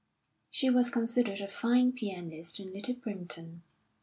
She 0.49 0.67
was 0.71 0.89
considered 0.89 1.41
a 1.41 1.47
fine 1.47 1.91
pianist 1.91 2.59
in 2.59 2.73
Little 2.73 2.95
Primpton. 2.95 3.61